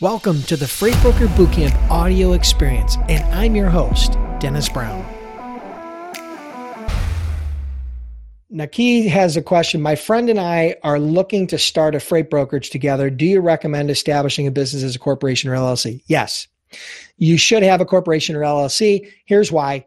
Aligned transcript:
Welcome 0.00 0.44
to 0.44 0.56
the 0.56 0.68
Freight 0.68 0.94
Broker 1.02 1.26
Bootcamp 1.26 1.76
audio 1.90 2.32
experience, 2.32 2.96
and 3.08 3.24
I'm 3.34 3.56
your 3.56 3.68
host, 3.68 4.12
Dennis 4.38 4.68
Brown. 4.68 5.04
Naki 8.48 9.08
has 9.08 9.36
a 9.36 9.42
question. 9.42 9.82
My 9.82 9.96
friend 9.96 10.30
and 10.30 10.38
I 10.38 10.76
are 10.84 11.00
looking 11.00 11.48
to 11.48 11.58
start 11.58 11.96
a 11.96 12.00
freight 12.00 12.30
brokerage 12.30 12.70
together. 12.70 13.10
Do 13.10 13.26
you 13.26 13.40
recommend 13.40 13.90
establishing 13.90 14.46
a 14.46 14.52
business 14.52 14.84
as 14.84 14.94
a 14.94 15.00
corporation 15.00 15.50
or 15.50 15.56
LLC? 15.56 16.00
Yes. 16.06 16.46
You 17.16 17.36
should 17.36 17.64
have 17.64 17.80
a 17.80 17.84
corporation 17.84 18.36
or 18.36 18.42
LLC. 18.42 19.10
Here's 19.24 19.50
why 19.50 19.84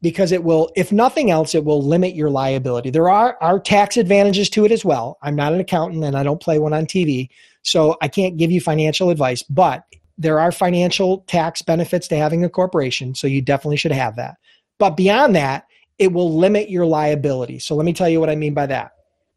because 0.00 0.32
it 0.32 0.44
will, 0.44 0.70
if 0.76 0.92
nothing 0.92 1.30
else, 1.30 1.54
it 1.54 1.64
will 1.64 1.82
limit 1.82 2.14
your 2.14 2.30
liability. 2.30 2.90
There 2.90 3.08
are, 3.08 3.36
are 3.40 3.58
tax 3.58 3.96
advantages 3.96 4.48
to 4.50 4.64
it 4.64 4.72
as 4.72 4.84
well. 4.84 5.18
I'm 5.22 5.34
not 5.34 5.52
an 5.52 5.60
accountant 5.60 6.04
and 6.04 6.16
I 6.16 6.22
don't 6.22 6.40
play 6.40 6.58
one 6.58 6.72
on 6.72 6.86
TV, 6.86 7.28
so 7.62 7.96
I 8.00 8.08
can't 8.08 8.36
give 8.36 8.50
you 8.50 8.60
financial 8.60 9.10
advice, 9.10 9.42
but 9.42 9.84
there 10.16 10.38
are 10.38 10.52
financial 10.52 11.18
tax 11.26 11.62
benefits 11.62 12.08
to 12.08 12.16
having 12.16 12.44
a 12.44 12.48
corporation, 12.48 13.14
so 13.14 13.26
you 13.26 13.42
definitely 13.42 13.76
should 13.76 13.92
have 13.92 14.16
that. 14.16 14.36
But 14.78 14.96
beyond 14.96 15.34
that, 15.36 15.66
it 15.98 16.12
will 16.12 16.36
limit 16.36 16.70
your 16.70 16.86
liability. 16.86 17.58
So 17.58 17.74
let 17.74 17.84
me 17.84 17.92
tell 17.92 18.08
you 18.08 18.20
what 18.20 18.30
I 18.30 18.36
mean 18.36 18.54
by 18.54 18.66
that. 18.66 18.92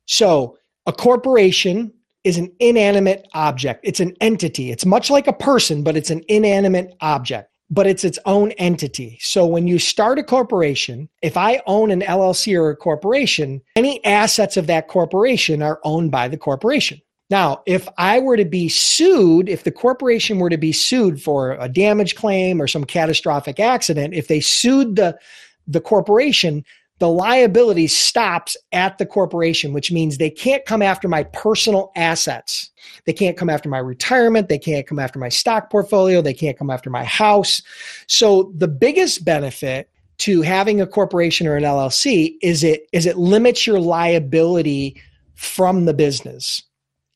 So 0.06 0.58
a 0.86 0.94
corporation 0.94 1.92
is 2.24 2.38
an 2.38 2.52
inanimate 2.60 3.28
object. 3.34 3.82
It's 3.84 4.00
an 4.00 4.16
entity. 4.22 4.72
It's 4.72 4.86
much 4.86 5.10
like 5.10 5.28
a 5.28 5.34
person, 5.34 5.84
but 5.84 5.98
it's 5.98 6.12
an 6.12 6.24
inanimate 6.28 6.96
object 7.02 7.51
but 7.72 7.88
it's 7.88 8.04
its 8.04 8.20
own 8.26 8.52
entity. 8.52 9.18
So 9.22 9.48
when 9.48 9.66
you 9.66 9.80
start 9.80 10.20
a 10.20 10.24
corporation, 10.24 11.08
if 11.22 11.38
I 11.38 11.62
own 11.66 11.90
an 11.90 12.02
LLC 12.02 12.60
or 12.60 12.70
a 12.70 12.76
corporation, 12.76 13.62
any 13.78 14.04
assets 14.04 14.58
of 14.58 14.68
that 14.68 14.90
corporation 14.90 15.64
are 15.64 15.80
owned 15.84 16.12
by 16.12 16.28
the 16.28 16.38
corporation. 16.38 17.02
Now, 17.30 17.64
if 17.66 17.88
I 17.98 18.20
were 18.20 18.36
to 18.36 18.44
be 18.44 18.68
sued, 18.68 19.48
if 19.48 19.64
the 19.64 19.72
corporation 19.72 20.38
were 20.38 20.50
to 20.50 20.58
be 20.58 20.74
sued 20.74 21.24
for 21.24 21.54
a 21.54 21.70
damage 21.70 22.16
claim 22.16 22.62
or 22.62 22.68
some 22.68 22.84
catastrophic 22.84 23.58
accident, 23.58 24.14
if 24.14 24.28
they 24.28 24.42
sued 24.42 24.98
the, 24.98 25.18
the 25.66 25.80
corporation, 25.80 26.66
the 27.02 27.10
liability 27.10 27.88
stops 27.88 28.56
at 28.74 29.00
the 29.00 29.08
corporation, 29.08 29.74
which 29.74 29.92
means 29.92 30.20
they 30.20 30.30
can't 30.30 30.64
come 30.66 30.84
after 30.84 31.08
my 31.08 31.24
personal 31.24 31.92
assets. 31.96 32.70
They 33.06 33.12
can't 33.12 33.36
come 33.36 33.50
after 33.50 33.70
my 33.70 33.80
retirement. 33.80 34.50
They 34.50 34.60
can't 34.60 34.86
come 34.86 35.00
after 35.00 35.18
my 35.18 35.30
stock 35.30 35.72
portfolio. 35.72 36.22
They 36.22 36.36
can't 36.36 36.60
come 36.60 36.70
after 36.70 36.92
my 36.92 37.04
house. 37.04 37.64
So 38.06 38.54
the 38.56 38.68
biggest 38.68 39.26
benefit 39.26 39.90
to 40.20 40.44
having 40.44 40.80
a 40.80 40.86
corporation 40.86 41.48
or 41.48 41.58
an 41.58 41.64
LLC 41.64 42.36
is 42.44 42.64
it 42.64 42.88
is 42.94 43.08
it 43.08 43.18
limits 43.18 43.66
your 43.66 43.80
liability 43.80 45.02
from 45.34 45.86
the 45.86 45.96
business. 45.96 46.62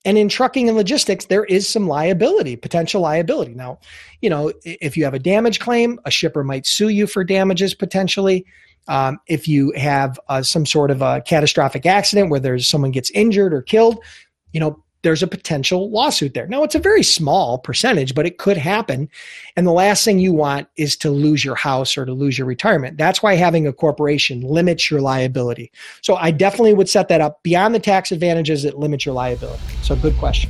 And 0.03 0.17
in 0.17 0.30
trucking 0.30 0.67
and 0.67 0.75
logistics, 0.75 1.25
there 1.25 1.45
is 1.45 1.70
some 1.70 1.88
liability, 1.88 2.55
potential 2.55 3.02
liability. 3.02 3.53
Now, 3.53 3.77
you 4.22 4.31
know, 4.31 4.52
if 4.64 4.97
you 4.97 5.03
have 5.03 5.14
a 5.14 5.20
damage 5.20 5.59
claim, 5.59 5.99
a 6.05 6.11
shipper 6.11 6.44
might 6.44 6.66
sue 6.66 6.89
you 6.89 7.05
for 7.05 7.23
damages 7.23 7.75
potentially. 7.75 8.47
Um, 8.88 9.19
if 9.28 9.47
you 9.47 9.72
have 9.75 10.19
uh, 10.30 10.44
some 10.44 10.66
sort 10.66 10.91
of 10.91 11.02
a 11.02 11.22
catastrophic 11.22 11.86
accident 11.86 12.30
where 12.30 12.39
there's 12.39 12.67
someone 12.67 12.92
gets 12.92 13.09
injured 13.11 13.53
or 13.53 13.61
killed, 13.61 14.00
you 14.53 14.59
know, 14.59 14.81
there's 15.05 15.22
a 15.22 15.27
potential 15.27 15.92
lawsuit 15.92 16.33
there. 16.33 16.47
Now, 16.47 16.64
it's 16.64 16.73
a 16.73 16.80
very 16.80 17.03
small 17.03 17.59
percentage, 17.59 18.16
but 18.16 18.25
it 18.25 18.39
could 18.39 18.58
happen. 18.58 19.08
And 19.55 19.67
the 19.67 19.72
last 19.72 20.03
thing 20.03 20.17
you 20.17 20.33
want 20.33 20.67
is 20.77 20.97
to 20.97 21.11
lose 21.11 21.45
your 21.45 21.53
house 21.53 21.95
or 21.95 22.05
to 22.05 22.11
lose 22.11 22.39
your 22.39 22.47
retirement. 22.47 22.97
That's 22.97 23.22
why 23.22 23.36
having 23.36 23.67
a 23.67 23.73
corporation 23.73 24.42
limits 24.42 24.89
your 24.89 25.02
liability. 25.02 25.72
So 26.02 26.16
I 26.16 26.31
definitely 26.31 26.73
would 26.73 26.89
set 26.89 27.08
that 27.09 27.22
up. 27.22 27.44
Beyond 27.44 27.75
the 27.75 27.80
tax 27.80 28.11
advantages, 28.11 28.66
it 28.66 28.80
limits 28.80 29.05
your 29.05 29.14
liability. 29.14 29.61
So, 29.83 29.95
good 29.95 30.17
question. 30.17 30.49